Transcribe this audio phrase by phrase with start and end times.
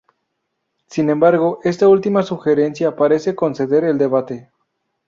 [0.87, 4.49] Sin embargo esta última sugerencia parece conceder el debate.